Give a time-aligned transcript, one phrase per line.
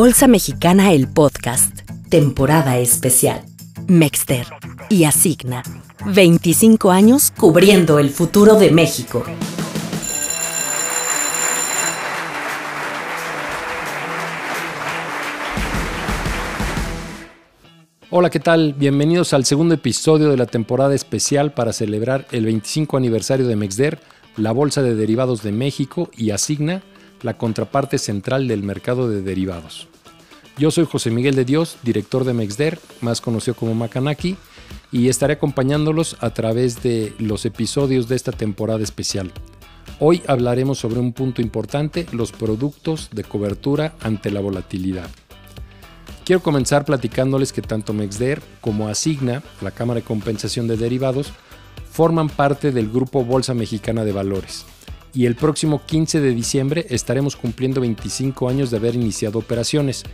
[0.00, 3.42] Bolsa Mexicana el Podcast, temporada especial.
[3.88, 4.46] Mexter
[4.88, 5.64] y Asigna,
[6.06, 9.24] 25 años cubriendo el futuro de México.
[18.10, 18.74] Hola, ¿qué tal?
[18.74, 23.98] Bienvenidos al segundo episodio de la temporada especial para celebrar el 25 aniversario de Mexder,
[24.36, 26.84] la Bolsa de Derivados de México y Asigna,
[27.22, 29.88] la contraparte central del mercado de derivados.
[30.58, 34.36] Yo soy José Miguel de Dios, director de Mexder, más conocido como Macanaki,
[34.90, 39.32] y estaré acompañándolos a través de los episodios de esta temporada especial.
[40.00, 45.08] Hoy hablaremos sobre un punto importante, los productos de cobertura ante la volatilidad.
[46.24, 51.32] Quiero comenzar platicándoles que tanto Mexder como Asigna, la Cámara de Compensación de Derivados,
[51.90, 54.66] forman parte del Grupo Bolsa Mexicana de Valores.
[55.14, 60.04] Y el próximo 15 de diciembre estaremos cumpliendo 25 años de haber iniciado operaciones.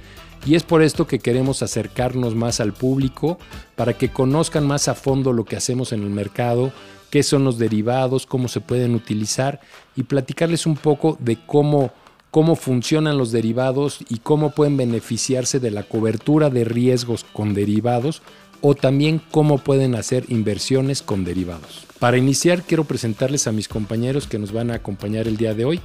[0.46, 3.38] Y es por esto que queremos acercarnos más al público
[3.76, 6.72] para que conozcan más a fondo lo que hacemos en el mercado,
[7.10, 9.60] qué son los derivados, cómo se pueden utilizar
[9.96, 11.92] y platicarles un poco de cómo
[12.34, 18.22] cómo funcionan los derivados y cómo pueden beneficiarse de la cobertura de riesgos con derivados
[18.60, 21.86] o también cómo pueden hacer inversiones con derivados.
[22.04, 25.64] Para iniciar quiero presentarles a mis compañeros que nos van a acompañar el día de
[25.64, 25.80] hoy.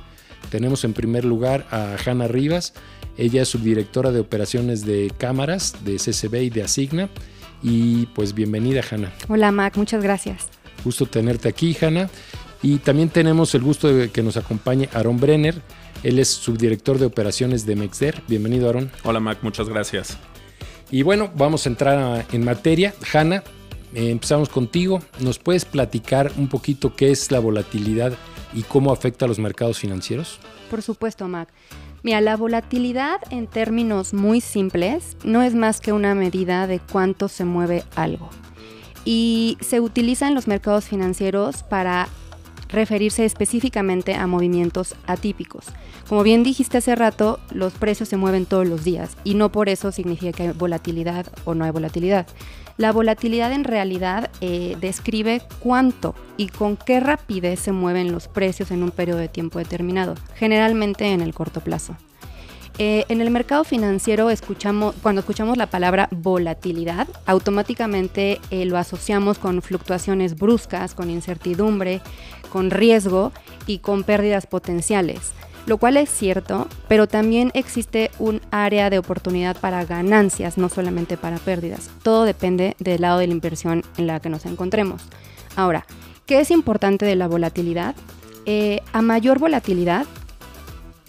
[0.50, 2.74] Tenemos en primer lugar a Hanna Rivas,
[3.16, 7.08] ella es subdirectora de operaciones de cámaras de CCB y de Asigna.
[7.64, 9.14] Y pues bienvenida Hanna.
[9.30, 10.50] Hola Mac, muchas gracias.
[10.84, 12.10] Gusto tenerte aquí Hanna.
[12.62, 15.56] Y también tenemos el gusto de que nos acompañe Aaron Brenner,
[16.04, 18.22] él es subdirector de operaciones de Mexder.
[18.28, 18.92] Bienvenido, Aaron.
[19.06, 20.18] Hola, Mac, muchas gracias.
[20.92, 22.94] Y bueno, vamos a entrar en materia.
[23.14, 23.42] Hanna,
[23.94, 25.02] eh, empezamos contigo.
[25.20, 28.14] ¿Nos puedes platicar un poquito qué es la volatilidad
[28.54, 30.40] y cómo afecta a los mercados financieros?
[30.70, 31.50] Por supuesto, Mac.
[32.02, 37.28] Mira, la volatilidad en términos muy simples no es más que una medida de cuánto
[37.28, 38.30] se mueve algo.
[39.04, 42.08] Y se utiliza en los mercados financieros para
[42.70, 45.66] referirse específicamente a movimientos atípicos.
[46.08, 49.70] Como bien dijiste hace rato, los precios se mueven todos los días y no por
[49.70, 52.28] eso significa que hay volatilidad o no hay volatilidad.
[52.80, 58.72] La volatilidad en realidad eh, describe cuánto y con qué rapidez se mueven los precios
[58.72, 61.98] en un periodo de tiempo determinado, generalmente en el corto plazo.
[62.78, 69.40] Eh, en el mercado financiero, escuchamos, cuando escuchamos la palabra volatilidad, automáticamente eh, lo asociamos
[69.40, 72.00] con fluctuaciones bruscas, con incertidumbre,
[72.50, 73.34] con riesgo
[73.68, 75.34] y con pérdidas potenciales,
[75.66, 81.18] lo cual es cierto, pero también existe un área de oportunidad para ganancias, no solamente
[81.18, 81.90] para pérdidas.
[82.04, 85.02] Todo depende del lado de la inversión en la que nos encontremos.
[85.56, 85.86] Ahora,
[86.26, 87.96] ¿qué es importante de la volatilidad?
[88.46, 90.06] Eh, a mayor volatilidad,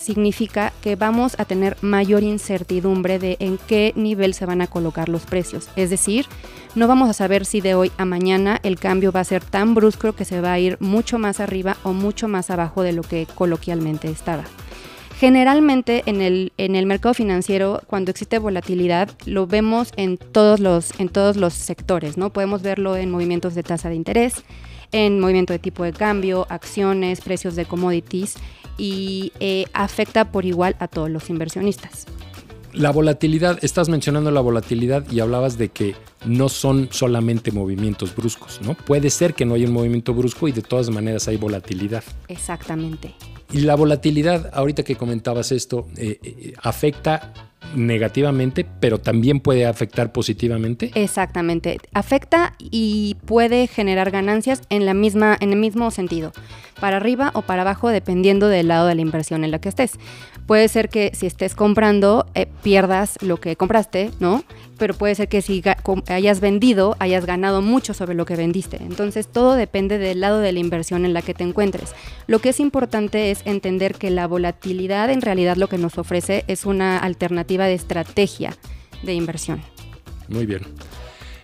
[0.01, 5.09] significa que vamos a tener mayor incertidumbre de en qué nivel se van a colocar
[5.09, 5.69] los precios.
[5.77, 6.27] Es decir,
[6.75, 9.75] no vamos a saber si de hoy a mañana el cambio va a ser tan
[9.75, 13.03] brusco que se va a ir mucho más arriba o mucho más abajo de lo
[13.03, 14.45] que coloquialmente estaba.
[15.19, 20.99] Generalmente en el, en el mercado financiero, cuando existe volatilidad, lo vemos en todos, los,
[20.99, 22.31] en todos los sectores, ¿no?
[22.31, 24.45] Podemos verlo en movimientos de tasa de interés,
[24.93, 28.37] en movimiento de tipo de cambio, acciones, precios de commodities
[28.81, 32.07] y eh, afecta por igual a todos los inversionistas.
[32.73, 38.61] La volatilidad, estás mencionando la volatilidad y hablabas de que no son solamente movimientos bruscos,
[38.63, 38.75] ¿no?
[38.75, 42.03] Puede ser que no haya un movimiento brusco y de todas maneras hay volatilidad.
[42.29, 43.15] Exactamente.
[43.53, 47.35] Y la volatilidad, ahorita que comentabas esto, eh, eh, afecta
[47.75, 50.91] negativamente, pero también puede afectar positivamente.
[50.95, 56.33] Exactamente, afecta y puede generar ganancias en la misma en el mismo sentido,
[56.81, 59.93] para arriba o para abajo dependiendo del lado de la inversión en la que estés.
[60.51, 64.43] Puede ser que si estés comprando eh, pierdas lo que compraste, ¿no?
[64.79, 65.63] Pero puede ser que si
[66.09, 68.79] hayas vendido hayas ganado mucho sobre lo que vendiste.
[68.79, 71.95] Entonces todo depende del lado de la inversión en la que te encuentres.
[72.27, 76.43] Lo que es importante es entender que la volatilidad en realidad lo que nos ofrece
[76.49, 78.57] es una alternativa de estrategia
[79.05, 79.63] de inversión.
[80.27, 80.63] Muy bien.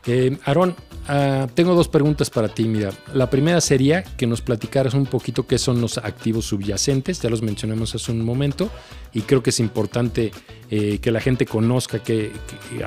[0.08, 0.74] Eh, Aarón,
[1.08, 2.64] ah, tengo dos preguntas para ti.
[2.64, 7.20] Mira, la primera sería que nos platicaras un poquito qué son los activos subyacentes.
[7.20, 8.70] Ya los mencionamos hace un momento
[9.12, 10.32] y creo que es importante
[10.70, 12.32] eh, que la gente conozca que,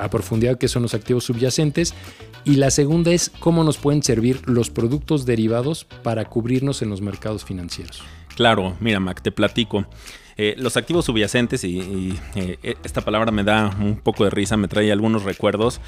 [0.00, 1.94] a profundidad qué son los activos subyacentes.
[2.44, 7.02] Y la segunda es cómo nos pueden servir los productos derivados para cubrirnos en los
[7.02, 8.02] mercados financieros.
[8.34, 9.86] Claro, mira Mac, te platico.
[10.42, 14.68] Eh, los activos subyacentes, y, eh, esta palabra me da un poco de risa, me
[14.68, 15.82] trae algunos recuerdos.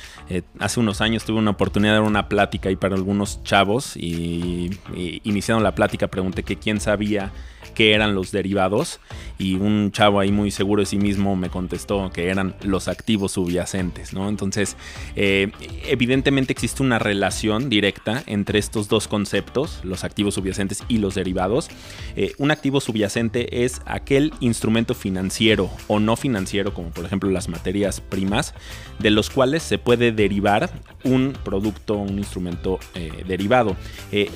[0.59, 4.71] hace unos años tuve una oportunidad de dar una plática ahí para algunos chavos y,
[4.95, 7.33] y iniciando la plática pregunté que quién sabía
[7.75, 9.01] qué eran los derivados
[9.39, 13.33] y un chavo ahí muy seguro de sí mismo me contestó que eran los activos
[13.33, 14.29] subyacentes, ¿no?
[14.29, 14.77] Entonces,
[15.17, 15.51] eh,
[15.87, 21.69] evidentemente existe una relación directa entre estos dos conceptos, los activos subyacentes y los derivados.
[22.17, 27.49] Eh, un activo subyacente es aquel instrumento financiero o no financiero, como por ejemplo las
[27.49, 28.55] materias primas,
[28.99, 30.71] de los cuales se puede derivar
[31.05, 33.77] un producto, un instrumento eh, derivado.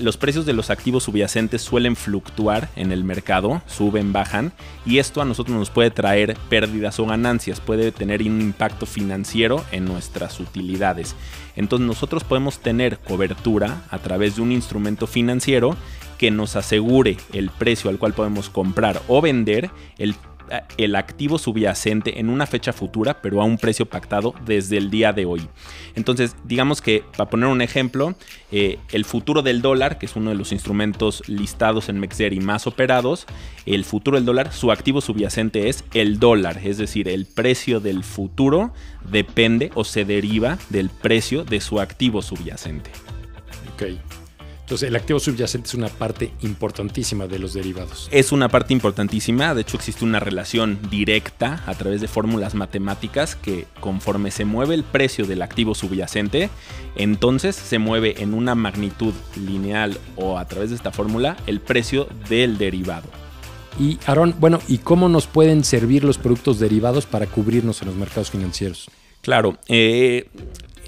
[0.01, 3.27] los precios de los activos subyacentes suelen fluctuar en el mercado
[3.67, 4.53] suben, bajan,
[4.85, 9.65] y esto a nosotros nos puede traer pérdidas o ganancias, puede tener un impacto financiero
[9.73, 11.15] en nuestras utilidades.
[11.57, 15.77] Entonces nosotros podemos tener cobertura a través de un instrumento financiero
[16.19, 20.15] que nos asegure el precio al cual podemos comprar o vender, el
[20.77, 25.13] el activo subyacente en una fecha futura, pero a un precio pactado desde el día
[25.13, 25.49] de hoy.
[25.95, 28.15] Entonces, digamos que, para poner un ejemplo,
[28.53, 32.41] eh, el futuro del dólar, que es uno de los instrumentos listados en Mexer y
[32.41, 33.27] más operados,
[33.65, 38.05] el futuro del dólar, su activo subyacente es el dólar, es decir, el precio del
[38.05, 38.73] futuro
[39.11, 42.91] depende o se deriva del precio de su activo subyacente.
[43.75, 44.06] Ok.
[44.67, 48.09] Entonces, el activo subyacente es una parte importantísima de los derivados.
[48.11, 53.37] Es una parte importantísima, de hecho existe una relación directa a través de fórmulas matemáticas
[53.37, 56.51] que conforme se mueve el precio del activo subyacente,
[56.97, 62.09] entonces se mueve en una magnitud lineal o a través de esta fórmula el precio
[62.29, 63.07] del derivado.
[63.79, 67.97] Y Aaron, bueno, ¿y cómo nos pueden servir los productos derivados para cubrirnos en los
[67.97, 68.91] mercados financieros?
[69.21, 70.29] Claro, eh,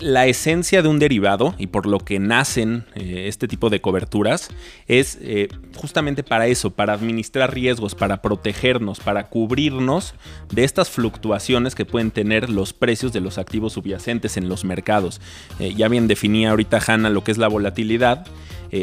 [0.01, 4.51] la esencia de un derivado y por lo que nacen eh, este tipo de coberturas
[4.87, 10.15] es eh, justamente para eso, para administrar riesgos, para protegernos, para cubrirnos
[10.51, 15.21] de estas fluctuaciones que pueden tener los precios de los activos subyacentes en los mercados.
[15.59, 18.27] Eh, ya bien definía ahorita Hanna lo que es la volatilidad.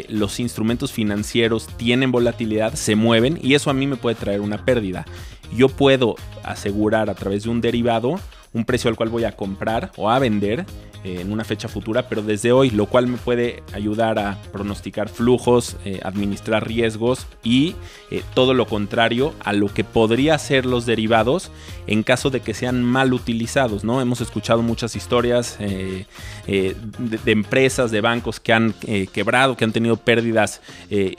[0.08, 4.64] los instrumentos financieros tienen volatilidad, se mueven y eso a mí me puede traer una
[4.64, 5.04] pérdida.
[5.54, 8.18] Yo puedo asegurar a través de un derivado
[8.56, 10.64] un precio al cual voy a comprar o a vender
[11.06, 15.08] eh, en una fecha futura, pero desde hoy, lo cual me puede ayudar a pronosticar
[15.08, 17.76] flujos, eh, administrar riesgos y
[18.10, 21.52] eh, todo lo contrario a lo que podría ser los derivados
[21.86, 23.84] en caso de que sean mal utilizados.
[23.84, 24.00] ¿no?
[24.00, 26.06] Hemos escuchado muchas historias de,
[26.46, 28.74] de, empresas, de bancos que han
[29.12, 30.60] quebrado, que han tenido pérdidas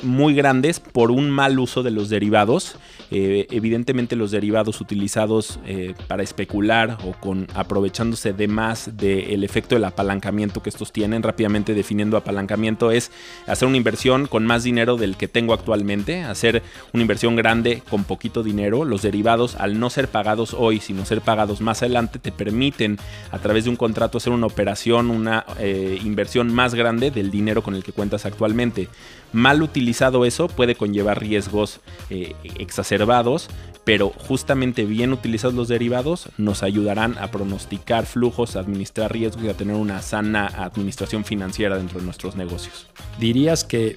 [0.01, 2.77] muy grandes por un mal uso de los derivados.
[3.09, 5.59] evidentemente los derivados utilizados
[6.07, 7.13] para especular o
[7.53, 11.23] aprovechándose de más del efecto el apalancamiento que estos tienen.
[11.23, 13.11] Rápidamente definiendo apalancamiento es
[13.45, 16.63] hacer una inversión con más dinero del que tengo actualmente, hacer
[16.93, 18.85] una inversión grande con poquito dinero.
[18.85, 22.97] Los derivados, al no ser pagados hoy, sino ser pagados más adelante, te permiten
[23.31, 27.61] a través de un contrato hacer una operación, una eh, inversión más grande del dinero
[27.61, 28.89] con el que cuentas actualmente.
[29.37, 31.79] Mal utilizado eso puede conllevar riesgos
[32.09, 33.49] eh, exacerbados,
[33.83, 39.49] pero justamente bien utilizados los derivados nos ayudarán a pronosticar flujos, a administrar riesgos y
[39.49, 42.87] a tener una sana administración financiera dentro de nuestros negocios.
[43.19, 43.95] ¿Dirías que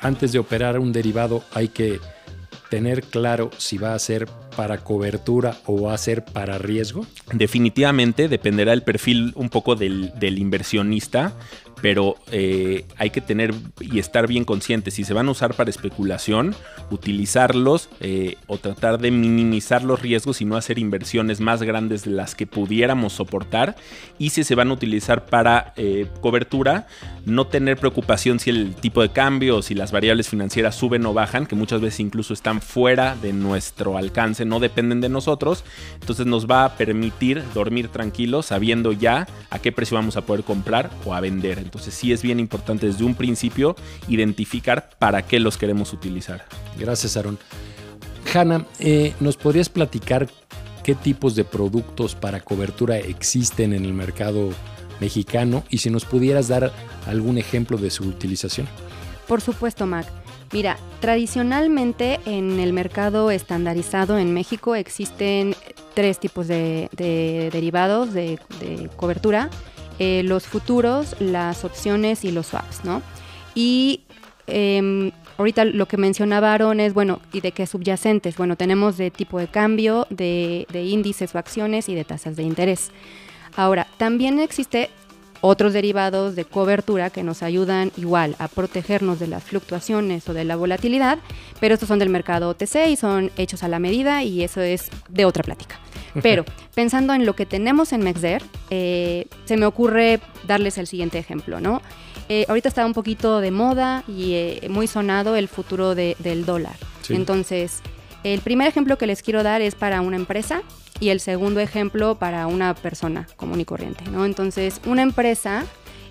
[0.00, 2.00] antes de operar un derivado hay que
[2.68, 4.26] tener claro si va a ser
[4.56, 7.06] para cobertura o va a ser para riesgo?
[7.32, 11.32] Definitivamente dependerá del perfil un poco del, del inversionista,
[11.80, 14.94] pero eh, hay que tener y estar bien conscientes.
[14.94, 16.54] Si se van a usar para especulación,
[16.90, 22.10] utilizarlos eh, o tratar de minimizar los riesgos y no hacer inversiones más grandes de
[22.10, 23.76] las que pudiéramos soportar.
[24.18, 26.86] Y si se van a utilizar para eh, cobertura,
[27.24, 31.14] no tener preocupación si el tipo de cambio o si las variables financieras suben o
[31.14, 35.64] bajan, que muchas veces incluso están fuera de nuestro alcance, no dependen de nosotros.
[36.00, 40.44] Entonces nos va a permitir dormir tranquilos sabiendo ya a qué precio vamos a poder
[40.44, 41.69] comprar o a vender.
[41.70, 43.76] Entonces sí es bien importante desde un principio
[44.08, 46.44] identificar para qué los queremos utilizar.
[46.76, 47.38] Gracias, Aaron.
[48.34, 50.28] Hanna, eh, ¿nos podrías platicar
[50.82, 54.50] qué tipos de productos para cobertura existen en el mercado
[55.00, 56.72] mexicano y si nos pudieras dar
[57.06, 58.66] algún ejemplo de su utilización?
[59.28, 60.06] Por supuesto, Mac.
[60.52, 65.54] Mira, tradicionalmente en el mercado estandarizado en México existen
[65.94, 66.88] tres tipos de,
[67.52, 69.50] derivados de, de cobertura
[70.02, 73.02] eh, los futuros, las opciones y los swaps, ¿no?
[73.54, 74.00] Y
[74.46, 78.38] em, ahorita lo que mencionaba Aaron es, bueno, ¿y de qué subyacentes?
[78.38, 82.92] Bueno, tenemos de tipo de cambio, de, índices o acciones y de tasas de interés.
[83.56, 84.88] Ahora, también existe
[85.40, 90.44] otros derivados de cobertura que nos ayudan igual a protegernos de las fluctuaciones o de
[90.44, 91.18] la volatilidad,
[91.60, 94.90] pero estos son del mercado OTC y son hechos a la medida y eso es
[95.08, 95.78] de otra plática.
[96.22, 96.44] Pero
[96.74, 101.60] pensando en lo que tenemos en Mexder, eh, se me ocurre darles el siguiente ejemplo,
[101.60, 101.82] ¿no?
[102.28, 106.76] Eh, ahorita está un poquito de moda y eh, muy sonado el futuro del dólar.
[107.08, 107.80] Entonces,
[108.22, 110.62] el primer ejemplo que les quiero dar es para una empresa
[111.00, 114.24] y el segundo ejemplo para una persona común y corriente, ¿no?
[114.24, 115.64] Entonces, una empresa,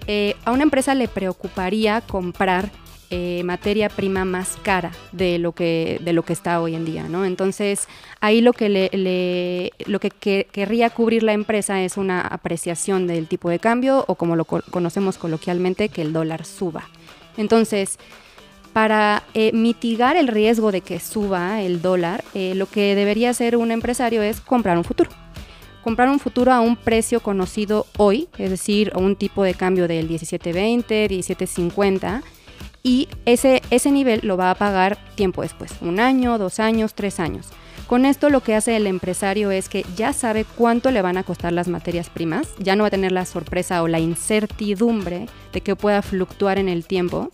[0.07, 2.71] eh, a una empresa le preocuparía comprar
[3.11, 7.07] eh, materia prima más cara de lo que de lo que está hoy en día,
[7.09, 7.25] ¿no?
[7.25, 7.87] Entonces
[8.19, 8.69] ahí lo que
[9.87, 10.11] lo que,
[10.51, 15.17] querría cubrir la empresa es una apreciación del tipo de cambio o como lo conocemos
[15.17, 16.87] coloquialmente que el dólar suba.
[17.35, 17.97] Entonces
[18.73, 23.57] para eh, mitigar el riesgo de que suba el dólar, eh, lo que debería hacer
[23.57, 25.09] un empresario es comprar un futuro.
[25.83, 30.09] Comprar un futuro a un precio conocido hoy, es decir, un tipo de cambio del
[30.09, 32.21] 17.20, 17.50,
[32.83, 37.19] y ese, ese nivel lo va a pagar tiempo después, un año, dos años, tres
[37.19, 37.47] años.
[37.87, 41.23] Con esto lo que hace el empresario es que ya sabe cuánto le van a
[41.23, 45.61] costar las materias primas, ya no va a tener la sorpresa o la incertidumbre de
[45.61, 47.31] que pueda fluctuar en el tiempo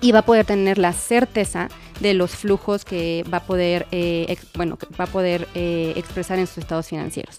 [0.00, 1.68] y va a poder tener la certeza
[2.00, 6.46] de los flujos que va a poder, eh, bueno, va a poder eh, expresar en
[6.46, 7.38] sus estados financieros.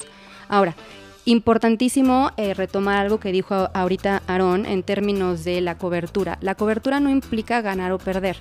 [0.50, 0.76] Ahora,
[1.26, 6.38] importantísimo eh, retomar algo que dijo ahorita Aarón en términos de la cobertura.
[6.42, 8.38] La cobertura no implica ganar o perder.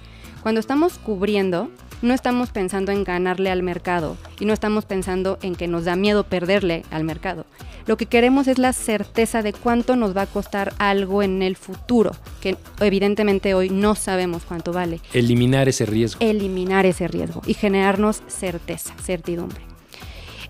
[0.47, 1.73] Cuando estamos cubriendo,
[2.03, 5.97] no estamos pensando en ganarle al mercado y no estamos pensando en que nos da
[5.97, 7.47] miedo perderle al mercado.
[7.87, 11.57] Lo que queremos es la certeza de cuánto nos va a costar algo en el
[11.57, 15.00] futuro, que evidentemente hoy no sabemos cuánto vale.
[15.12, 16.21] Eliminar ese riesgo.
[16.21, 19.75] Eliminar ese riesgo y generarnos certeza, certidumbre.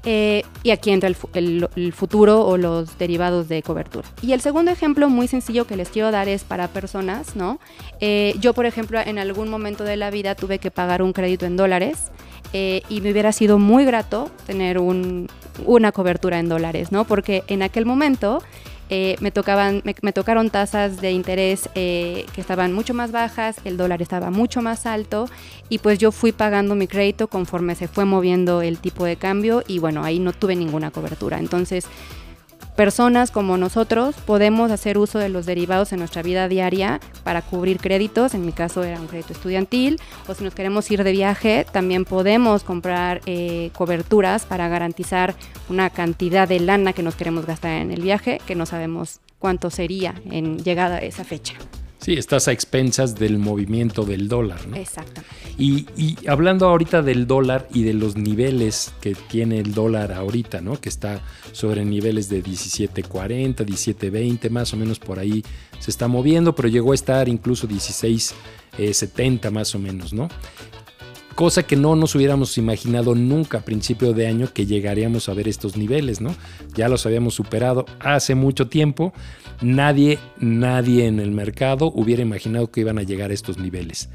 [0.09, 4.07] Eh, y aquí entra el, futuro o los derivados de cobertura.
[4.23, 7.59] Y el segundo ejemplo muy sencillo que les quiero dar es para personas, ¿no?
[7.99, 11.45] Eh, yo, por ejemplo, en algún momento de la vida tuve que pagar un crédito
[11.45, 12.13] en dólares
[12.53, 17.05] eh, y me hubiera sido muy grato tener una cobertura en dólares, ¿no?
[17.05, 18.43] Porque en aquel momento
[18.89, 23.77] eh, me, tocaban, me, tocaron tasas de interés eh, que estaban mucho más bajas, el
[23.77, 25.29] dólar estaba mucho más alto
[25.69, 29.65] y pues yo fui pagando mi crédito conforme se fue moviendo el tipo de cambio
[29.67, 31.39] y bueno, ahí no tuve ninguna cobertura.
[31.39, 31.87] Entonces,
[32.77, 37.79] personas como nosotros podemos hacer uso de los derivados en nuestra vida diaria para cubrir
[37.79, 41.67] créditos, en mi caso era un crédito estudiantil, o si nos queremos ir de viaje,
[41.73, 45.35] también podemos comprar eh, coberturas para garantizar
[45.69, 49.71] una cantidad de lana que nos queremos gastar en el viaje, que no sabemos cuánto
[49.71, 51.55] sería en llegada a esa fecha.
[52.07, 54.65] Sí, estás a expensas del movimiento del dólar.
[54.69, 54.77] ¿no?
[54.77, 55.23] Exacto.
[55.59, 55.89] Y,
[56.29, 60.81] hablando ahorita del dólar y de los niveles que tiene el dólar ahorita, ¿no?
[60.81, 61.21] Que está
[61.51, 65.43] sobre niveles de 17.40, 17.20, más o menos por ahí
[65.81, 70.29] se está moviendo, pero llegó a estar incluso 16.70 más o menos, ¿no?
[71.37, 75.47] Cosa que no nos hubiéramos imaginado nunca a principio de año que llegaríamos a ver
[75.47, 76.35] estos niveles, ¿no?
[76.75, 79.13] Ya los habíamos superado hace mucho tiempo
[79.63, 84.11] Nadie, nadie en el mercado hubiera imaginado que iban a llegar a estos niveles.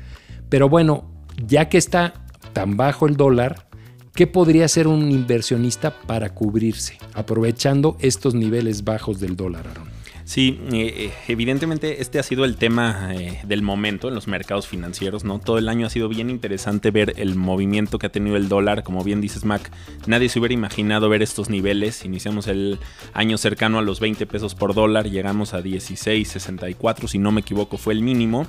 [0.50, 1.10] Pero bueno,
[1.48, 2.14] ya que está
[2.54, 3.68] tan bajo el dólar,
[4.14, 9.91] ¿qué podría hacer un inversionista para cubrirse, aprovechando estos niveles bajos del dólar, Aaron?
[10.32, 14.66] Sí, eh, eh, evidentemente este ha sido el tema eh, del momento en los mercados
[14.66, 15.40] financieros, ¿no?
[15.40, 18.84] Todo el año ha sido bien interesante ver el movimiento que ha tenido el dólar,
[18.84, 19.70] como bien dices Mac,
[20.08, 22.80] nadie se hubiera imaginado ver estos niveles, iniciamos el
[23.12, 27.78] año cercano a los 20 pesos por dólar, llegamos a 16.64, si no me equivoco
[27.78, 28.48] fue el mínimo.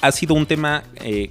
[0.00, 0.82] Ha sido un tema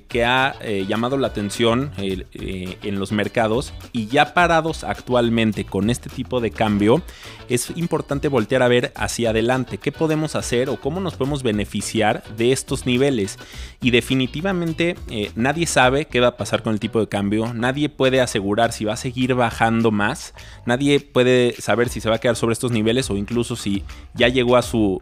[0.08, 0.56] que ha
[0.88, 7.02] llamado la atención en los mercados y ya parados actualmente con este tipo de cambio,
[7.50, 12.24] es importante voltear a ver hacia adelante, qué podemos hacer o cómo nos podemos beneficiar
[12.36, 13.38] de estos niveles.
[13.82, 17.90] Y definitivamente eh, nadie sabe qué va a pasar con el tipo de cambio, nadie
[17.90, 20.34] puede asegurar si va a seguir bajando más,
[20.66, 24.28] nadie puede saber si se va a quedar sobre estos niveles o incluso si ya
[24.28, 25.02] llegó a su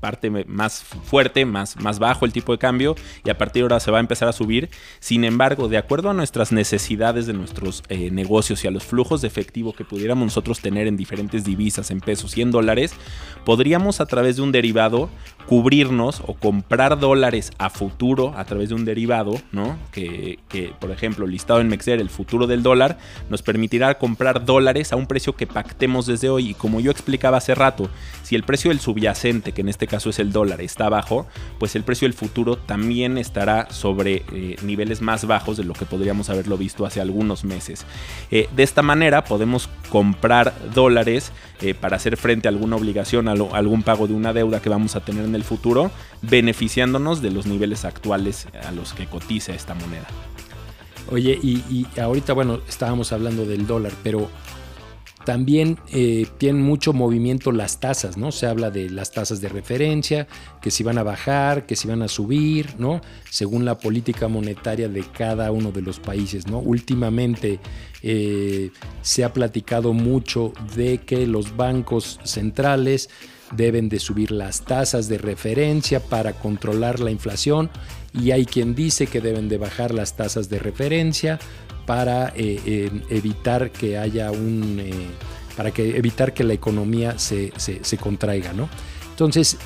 [0.00, 3.80] parte más fuerte, más, más bajo el tipo de cambio y a partir de ahora
[3.80, 4.68] se va a empezar a subir.
[4.98, 9.22] Sin embargo, de acuerdo a nuestras necesidades de nuestros eh, negocios y a los flujos
[9.22, 12.92] de efectivo que pudiéramos nosotros tener en diferentes divisas, en pesos y en dólares,
[13.44, 15.08] podríamos a través de un derivado
[15.46, 19.78] cubrirnos o comprar dólares a futuro a través de un derivado, ¿no?
[19.92, 20.38] Que,
[20.80, 25.06] por ejemplo, listado en Mexer, el futuro del dólar, nos permitirá comprar dólares a un
[25.06, 26.50] precio que pactemos desde hoy.
[26.50, 27.88] Y como yo explicaba hace rato,
[28.22, 31.26] si el precio del subyacente, que en este caso es el dólar, está bajo,
[31.58, 35.84] pues el precio del futuro también estará sobre eh, niveles más bajos de lo que
[35.84, 37.86] podríamos haberlo visto hace algunos meses.
[38.30, 43.32] Eh, de esta manera podemos comprar dólares eh, para hacer frente a alguna obligación, a
[43.32, 45.90] algún pago de una deuda que vamos a tener en el futuro,
[46.22, 50.06] beneficiándonos de los niveles actuales a los que cotiza esta moneda.
[51.10, 54.30] Oye, y, y ahorita, bueno, estábamos hablando del dólar, pero
[55.24, 58.32] también eh, tienen mucho movimiento las tasas, ¿no?
[58.32, 60.26] Se habla de las tasas de referencia,
[60.60, 63.00] que si van a bajar, que si van a subir, ¿no?
[63.30, 66.58] Según la política monetaria de cada uno de los países, ¿no?
[66.58, 67.60] Últimamente
[68.02, 68.70] eh,
[69.02, 73.08] se ha platicado mucho de que los bancos centrales
[73.56, 77.70] deben de subir las tasas de referencia para controlar la inflación
[78.12, 81.38] y hay quien dice que deben de bajar las tasas de referencia
[81.86, 84.92] para eh, evitar que haya un eh,
[85.56, 88.68] para que evitar que la economía se, se, contraiga, ¿no?
[89.10, 89.56] Entonces,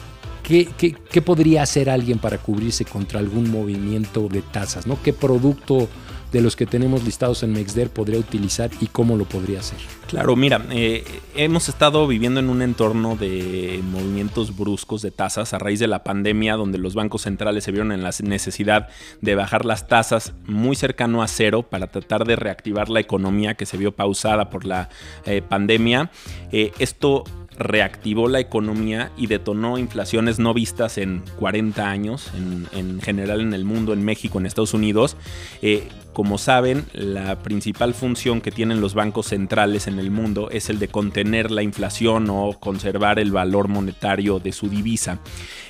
[0.42, 4.87] ¿qué, ¿qué, qué, podría hacer alguien para cubrirse contra algún movimiento de tasas?
[4.87, 5.02] ¿no?
[5.02, 5.88] ¿Qué producto
[6.32, 9.78] de los que tenemos listados en Mexder podría utilizar y cómo lo podría hacer?
[10.08, 11.04] Claro, mira, eh,
[11.35, 16.02] hemos estado viviendo en un entorno de movimientos bruscos de tasas a raíz de la
[16.04, 18.88] pandemia, donde los bancos centrales se vieron en la necesidad
[19.20, 23.66] de bajar las tasas muy cercano a cero para tratar de reactivar la economía que
[23.66, 24.88] se vio pausada por la
[25.26, 26.11] eh, pandemia.
[26.52, 27.25] Eh, esto
[27.58, 32.30] reactivó la economía y detonó inflaciones no vistas en 40 años,
[32.72, 35.16] en, general en el mundo, en México, en Estados Unidos.
[35.60, 40.68] Eh, como saben, la principal función que tienen los bancos centrales en el mundo es
[40.68, 45.20] el de contener la inflación o conservar el valor monetario de su divisa.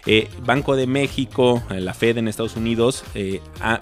[0.06, 3.04] Eh, Banco de México, eh, la Fed en Estados Unidos,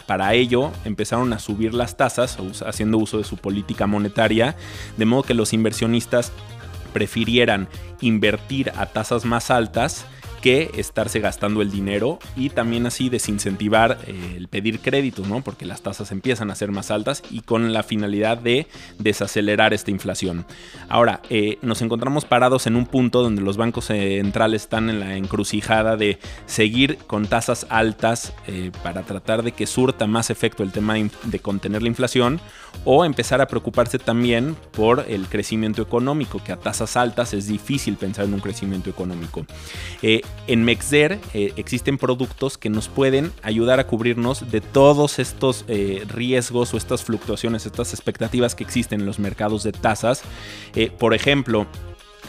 [0.06, 4.56] para ello empezaron a subir las tasas, haciendo uso de su política monetaria,
[4.96, 6.32] de modo que los inversionistas
[6.96, 7.68] prefirieran
[8.00, 10.06] invertir a tasas más altas
[10.46, 15.42] que estarse gastando el dinero y también así desincentivar eh, el pedir crédito, ¿no?
[15.42, 18.68] Porque las tasas empiezan a ser más altas y con la finalidad de
[19.00, 20.46] desacelerar esta inflación.
[20.88, 25.16] Ahora, eh, nos encontramos parados en un punto donde los bancos centrales están en la
[25.16, 30.70] encrucijada de seguir con tasas altas eh, para tratar de que surta más efecto el
[30.70, 32.40] tema de contener la inflación
[32.84, 37.96] o empezar a preocuparse también por el crecimiento económico, que a tasas altas es difícil
[37.96, 39.44] pensar en un crecimiento económico
[40.47, 46.05] en Mexder eh, existen productos que nos pueden ayudar a cubrirnos de todos estos eh,
[46.09, 50.22] riesgos o estas fluctuaciones, estas expectativas que existen en los mercados de tasas.
[50.75, 51.66] Eh, por ejemplo,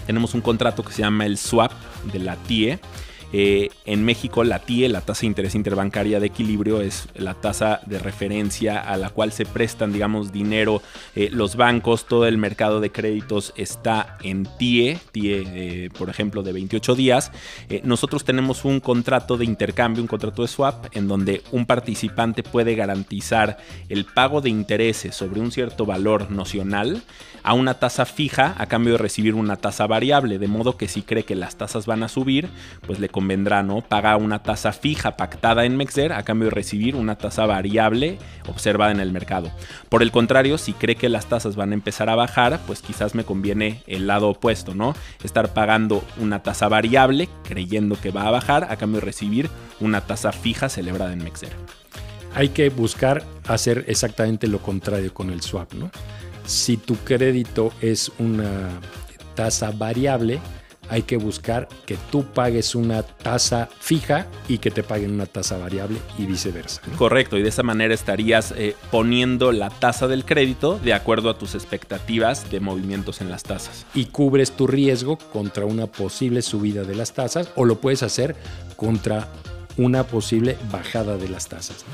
[0.06, 1.72] tenemos un contrato que se llama el swap
[2.12, 2.80] de la TIE
[3.34, 7.82] eh, en México la TIE, la tasa de interés interbancaria de equilibrio, es la tasa
[7.86, 10.82] de referencia a la cual se prestan, digamos, dinero
[11.16, 16.44] eh, los bancos, todo el mercado de créditos está en TIE, TIE, eh, por ejemplo,
[16.44, 17.32] de 28 días.
[17.84, 22.76] nosotros tenemos un contrato de intercambio, un contrato de swap, en donde un participante puede
[22.76, 23.58] garantizar
[23.90, 27.04] el pago de intereses sobre un cierto valor nocional
[27.48, 31.02] a una tasa fija a cambio de recibir una tasa variable, de modo que si
[31.02, 32.50] cree que las tasas van a subir,
[32.86, 33.82] pues le convendrá, ¿no?
[33.82, 38.92] Paga una tasa fija pactada en Mexer a cambio de recibir una tasa variable observada
[38.92, 39.50] en el mercado.
[39.90, 43.16] Por el contrario, si cree que las tasas van a empezar a bajar, pues quizás
[43.16, 44.94] me conviene el lado opuesto, ¿no?
[45.24, 49.50] Estar pagando una tasa variable creyendo que va a bajar a cambio de recibir
[49.80, 51.56] una tasa fija celebrada en Mexer.
[52.36, 55.90] Hay que buscar hacer exactamente lo contrario con el swap, ¿no?
[56.46, 58.80] Si tu crédito es una
[59.34, 60.40] tasa variable,
[60.90, 65.58] hay que buscar que tú pagues una tasa fija y que te paguen una tasa
[65.58, 66.82] variable y viceversa.
[66.98, 71.38] Correcto, y de esa manera estarías eh, poniendo la tasa del crédito de acuerdo a
[71.38, 73.86] tus expectativas de movimientos en las tasas.
[73.94, 78.36] Y cubres tu riesgo contra una posible subida de las tasas o lo puedes hacer
[78.76, 79.28] contra
[79.78, 81.86] una posible bajada de las tasas.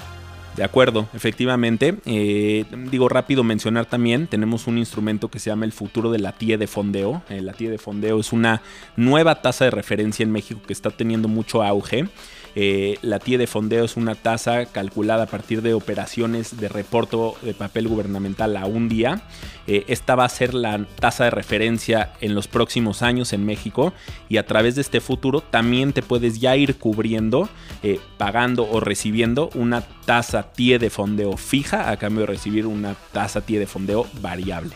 [0.56, 1.96] De acuerdo, efectivamente.
[2.06, 6.34] Eh, digo rápido mencionar también, tenemos un instrumento que se llama el futuro de la
[6.34, 7.24] TIE de fondeo.
[7.30, 8.62] Eh, la TIE de fondeo es una
[8.96, 12.08] nueva tasa de referencia en México que está teniendo mucho auge.
[12.56, 17.36] Eh, la TIE de fondeo es una tasa calculada a partir de operaciones de reporto
[17.42, 19.22] de papel gubernamental a un día.
[19.66, 23.94] Eh, esta va a ser la tasa de referencia en los próximos años en México
[24.30, 27.50] y a través de este futuro también te puedes ya ir cubriendo,
[27.82, 32.96] eh, pagando o recibiendo una tasa TIE de fondeo fija a cambio de recibir una
[33.12, 34.74] tasa TIE de fondeo variable.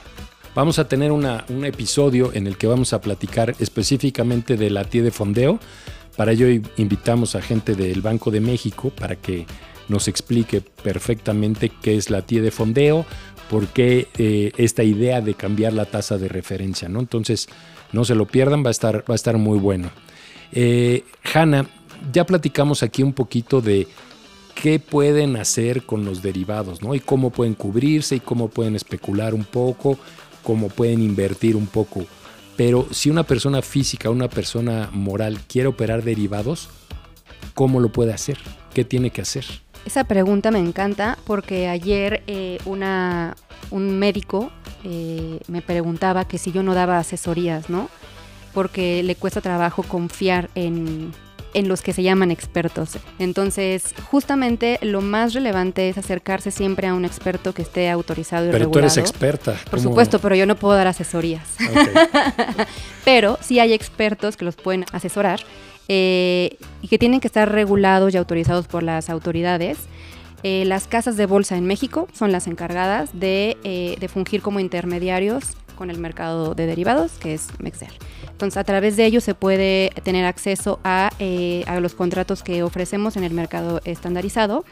[0.56, 5.04] Vamos a tener un episodio en el que vamos a platicar específicamente de la TIE
[5.04, 5.60] de fondeo
[6.18, 9.46] para ello invitamos a gente del Banco de México para que
[9.88, 13.06] nos explique perfectamente qué es la TIE de fondeo,
[13.50, 16.90] por qué eh, esta idea de cambiar la tasa de referencia.
[16.90, 17.00] ¿no?
[17.00, 17.48] Entonces,
[17.94, 19.92] no se lo pierdan, va a estar, va a estar muy bueno.
[20.52, 21.04] Eh,
[21.34, 21.68] Hanna,
[22.12, 23.88] ya platicamos aquí un poquito de
[24.56, 26.96] qué pueden hacer con los derivados, ¿no?
[26.96, 30.00] Y cómo pueden cubrirse y cómo pueden especular un poco,
[30.44, 32.06] cómo pueden invertir un poco.
[32.58, 36.70] Pero si una persona física, una persona moral quiere operar derivados,
[37.54, 38.40] ¿cómo lo puede hacer?
[38.74, 39.46] ¿Qué tiene que hacer?
[39.86, 44.52] Esa pregunta me encanta porque ayer eh, un médico
[44.84, 47.90] eh, me preguntaba que si yo no daba asesorías, ¿no?
[48.54, 51.14] Porque le cuesta trabajo confiar en,
[51.54, 52.98] en los que se llaman expertos.
[53.20, 58.48] Entonces, justamente lo más relevante es acercarse siempre a un experto que esté autorizado y
[58.50, 58.72] pero regulado.
[58.72, 59.54] tú eres experta.
[59.70, 59.84] Por ¿cómo?
[59.84, 61.44] supuesto, pero yo no puedo dar asesorías.
[63.06, 65.40] Pero sí hay expertos que los pueden asesorar
[65.88, 69.78] eh, y que tienen que estar regulados y autorizados por las autoridades.
[70.44, 74.60] Eh, las casas de bolsa en México son las encargadas de, eh, de fungir como
[74.60, 77.94] intermediarios con el mercado de derivados, que es Mexer.
[78.38, 82.62] Entonces, a través de ellos se puede tener acceso a, eh, a los contratos que
[82.62, 84.64] ofrecemos en el mercado estandarizado.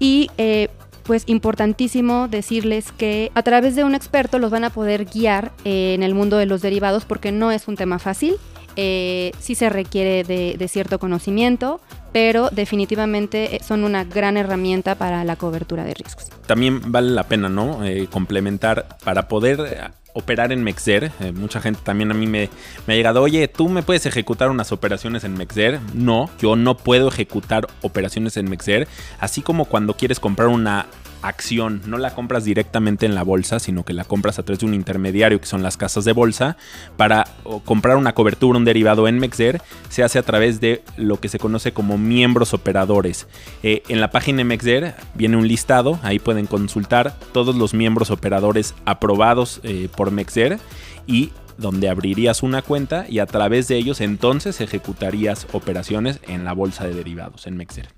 [0.00, 0.68] Y eh,
[1.04, 5.94] pues importantísimo decirles que a través de un experto los van a poder guiar eh,
[5.94, 8.34] en el mundo de los derivados porque no es un tema fácil.
[8.74, 11.80] Sí se requiere de, cierto conocimiento,
[12.12, 16.30] pero definitivamente son una gran herramienta para la cobertura de riesgos.
[16.48, 17.78] También vale la pena, ¿no?
[18.10, 21.12] Complementar para poder operar en Mexer.
[21.20, 22.48] Eh, mucha gente también a mí me,
[22.86, 25.80] me ha llegado, oye, ¿tú me puedes ejecutar unas operaciones en Mexer?
[25.92, 28.88] No, yo no puedo ejecutar operaciones en Mexer.
[29.20, 30.86] Así como cuando quieres comprar una
[31.28, 34.66] acción, no la compras directamente en la bolsa, sino que la compras a través de
[34.66, 36.56] un intermediario que son las casas de bolsa.
[36.96, 37.26] Para
[37.64, 41.38] comprar una cobertura, un derivado en Mexer, se hace a través de lo que se
[41.38, 43.26] conoce como miembros operadores.
[43.62, 48.10] Eh, en la página de Mexer viene un listado, ahí pueden consultar todos los miembros
[48.10, 50.58] operadores aprobados eh, por Mexer
[51.06, 56.52] y donde abrirías una cuenta y a través de ellos entonces ejecutarías operaciones en la
[56.52, 57.88] bolsa de derivados en Mexer.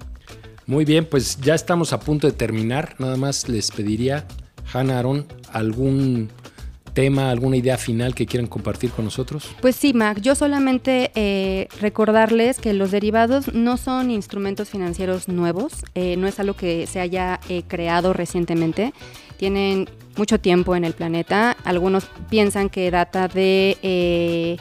[0.66, 2.96] Muy bien, pues ya estamos a punto de terminar.
[2.98, 4.26] Nada más les pediría,
[4.72, 6.28] Hannah Aaron, algún
[6.92, 9.50] tema, alguna idea final que quieran compartir con nosotros.
[9.60, 15.84] Pues sí, Mac, yo solamente eh, recordarles que los derivados no son instrumentos financieros nuevos,
[15.94, 18.94] eh, no es algo que se haya eh, creado recientemente,
[19.36, 24.58] tienen mucho tiempo en el planeta, algunos piensan que data de...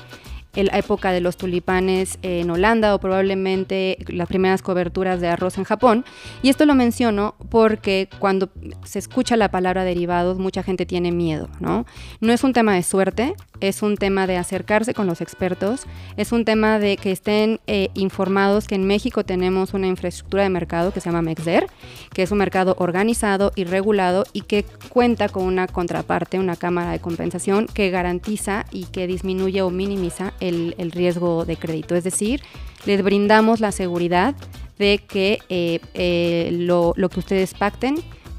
[0.56, 5.64] La época de los tulipanes en Holanda o probablemente las primeras coberturas de arroz en
[5.64, 6.06] Japón.
[6.42, 8.50] Y esto lo menciono porque cuando
[8.84, 11.86] se escucha la palabra derivados mucha gente tiene miedo, ¿no?
[12.22, 15.84] No es un tema de suerte, es un tema de acercarse con los expertos,
[16.18, 20.50] es un tema de que estén eh, informados que en México tenemos una infraestructura de
[20.50, 21.68] mercado que se llama MEXDER,
[22.14, 26.92] que es un mercado organizado y regulado y que cuenta con una contraparte, una cámara
[26.92, 31.96] de compensación que garantiza y que disminuye o minimiza el, el riesgo de crédito.
[31.96, 32.42] Es decir,
[32.86, 34.36] les brindamos la seguridad
[34.78, 37.96] de que eh, eh, lo, que ustedes pacten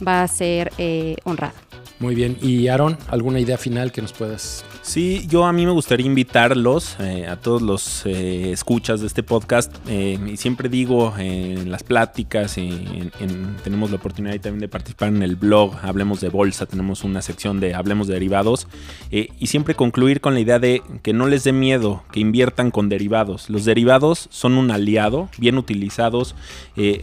[0.06, 1.65] va a ser eh, honrado.
[1.98, 2.36] Muy bien.
[2.42, 6.96] Y Aaron, ¿alguna idea final que nos puedas Sí, yo a mí me gustaría invitarlos,
[7.00, 11.82] eh, a todos los eh, escuchas de este podcast, eh, y siempre digo en las
[11.82, 16.66] pláticas, en, en, tenemos la oportunidad también de participar en el blog, Hablemos de Bolsa,
[16.66, 18.68] tenemos una sección de Hablemos de Derivados,
[19.10, 22.88] y siempre concluir con la idea de que no les dé miedo, que inviertan con
[22.88, 23.50] derivados.
[23.50, 26.36] Los derivados son un aliado, bien utilizados,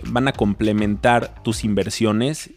[0.05, 2.51] van a complementar tus inversiones.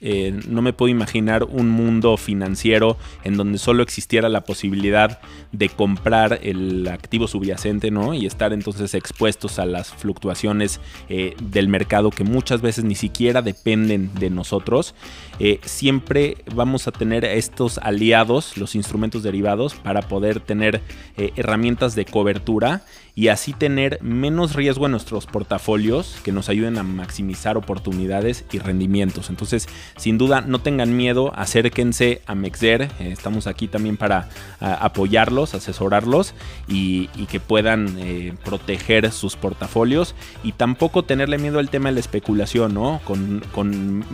[0.48, 5.20] no me puedo imaginar un mundo financiero en donde solo existiera la posibilidad
[5.52, 8.12] de comprar el activo subyacente, ¿no?
[8.12, 13.42] Y estar entonces expuestos a las fluctuaciones eh, del mercado que muchas veces ni siquiera
[13.42, 14.94] dependen de nosotros.
[15.38, 20.82] Eh, siempre vamos a tener estos aliados, los instrumentos derivados, para poder tener
[21.16, 22.82] eh, herramientas de cobertura
[23.16, 28.58] y así tener menos riesgo en nuestros portafolios que nos ayuden a maximizar oportunidades y
[28.58, 29.30] rendimientos.
[29.30, 32.82] Entonces, sin duda, no tengan miedo, acérquense a Mexer.
[32.82, 34.28] Eh, estamos aquí también para
[34.60, 36.34] apoyarlos, asesorarlos
[36.68, 42.00] y, que puedan eh, proteger sus portafolios y tampoco tenerle miedo al tema de la
[42.00, 43.00] especulación, ¿no?
[43.04, 44.04] Con, con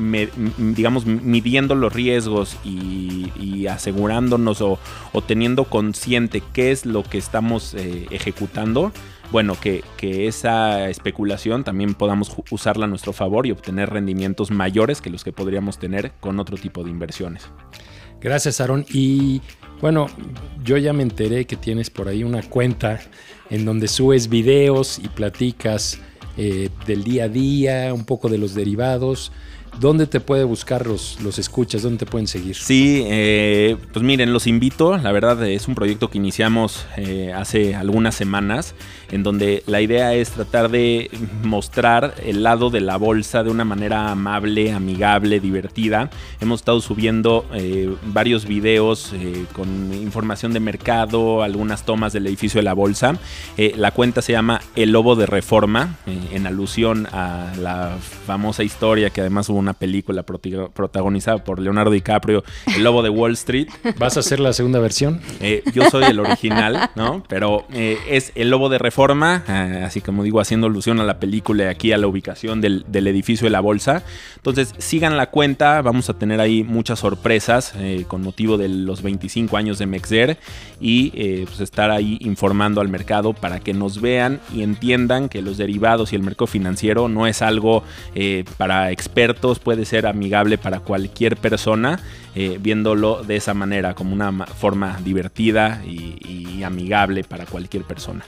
[0.59, 4.79] digamos, midiendo los riesgos y, asegurándonos o,
[5.13, 8.93] o, teniendo consciente qué es lo que estamos eh, ejecutando
[9.31, 15.01] bueno, que, que, esa especulación también podamos usarla a nuestro favor y obtener rendimientos mayores
[15.01, 17.49] que los que podríamos tener con otro tipo de inversiones.
[18.23, 18.87] Gracias, Aaron.
[18.89, 19.41] Y
[19.81, 20.07] bueno,
[20.65, 23.01] yo ya me enteré que tienes por ahí una cuenta
[23.51, 25.99] en donde subes videos y platicas
[26.37, 29.33] eh, del día a día, un poco de los derivados.
[29.81, 31.83] ¿Dónde te puede buscar los, los escuchas?
[31.83, 32.55] ¿Dónde te pueden seguir?
[32.55, 34.97] Sí, eh, pues miren, los invito.
[34.99, 38.75] La verdad es un proyecto que iniciamos eh, hace algunas semanas,
[39.11, 41.11] en donde la idea es tratar de
[41.43, 46.11] mostrar el lado de la bolsa de una manera amable, amigable, divertida.
[46.41, 49.13] Hemos estado subiendo eh, varios videos
[49.55, 53.19] con información de mercado, algunas tomas del edificio de la bolsa.
[53.57, 59.21] la cuenta se llama El Lobo de Reforma, en alusión a la famosa historia que
[59.21, 62.45] además hubo una película protagonizada por Leonardo DiCaprio,
[62.75, 63.69] El Lobo de Wall Street.
[63.99, 65.21] ¿Vas a hacer la segunda versión?
[65.41, 67.23] Eh, yo soy el original, ¿no?
[67.29, 71.19] Pero eh, es El Lobo de Reforma, eh, así como digo, haciendo alusión a la
[71.19, 74.03] película y aquí a la ubicación del, edificio de la bolsa.
[74.37, 77.75] Entonces, sigan la cuenta, vamos a tener ahí muchas sorpresas
[78.09, 80.39] con motivo de los 25 años de Mexer
[80.81, 81.11] y
[81.45, 86.13] pues estar ahí informando al mercado para que nos vean y entiendan que los derivados
[86.13, 87.83] y el mercado financiero no es algo
[88.57, 92.01] para expertos, puede ser amigable para cualquier persona,
[92.35, 98.25] eh, viéndolo de esa manera, como una forma divertida y, amigable para cualquier persona.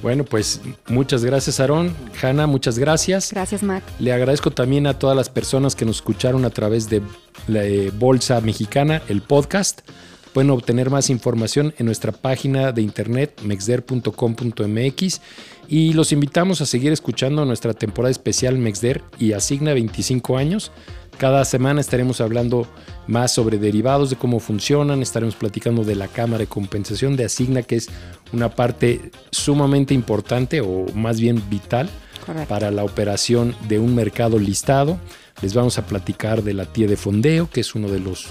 [0.00, 1.94] Bueno, pues muchas gracias, Aarón.
[2.20, 3.30] Hanna, muchas gracias.
[3.30, 3.84] Gracias, Mac.
[3.98, 7.02] Le agradezco también a todas las personas que nos escucharon a través de
[7.46, 9.82] la eh, Bolsa Mexicana, el podcast.
[10.32, 15.20] Pueden obtener más información en nuestra página de internet mexder.com.mx
[15.68, 20.72] y los invitamos a seguir escuchando nuestra temporada especial Mexder y Asigna 25 años.
[21.18, 22.66] Cada semana estaremos hablando
[23.06, 27.62] más sobre derivados, de cómo funcionan, estaremos platicando de la cámara de compensación de Asigna,
[27.62, 27.90] que es
[28.32, 31.90] una parte sumamente importante o más bien vital
[32.48, 34.98] para la operación de un mercado listado.
[35.42, 38.28] Les vamos a platicar de la TIE de fondeo, que es uno de los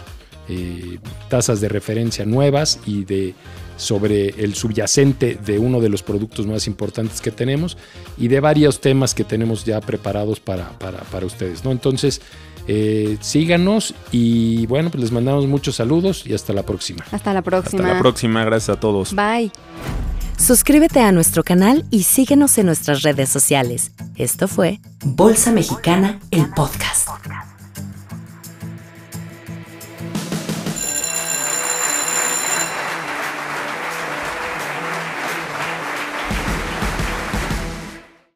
[0.49, 0.99] eh,
[1.29, 3.35] tasas de referencia nuevas y de
[3.77, 7.77] sobre el subyacente de uno de los productos más importantes que tenemos
[8.17, 11.63] y de varios temas que tenemos ya preparados para, para, ustedes.
[11.63, 11.71] ¿no?
[11.71, 12.21] Entonces,
[12.67, 17.03] eh, síganos y bueno, pues les mandamos muchos saludos y hasta la próxima.
[17.11, 17.81] Hasta la próxima.
[17.81, 19.15] Hasta la próxima, gracias a todos.
[19.15, 19.51] Bye.
[20.37, 23.91] Suscríbete a nuestro canal y síguenos en nuestras redes sociales.
[24.15, 27.09] Esto fue Bolsa Mexicana, el podcast.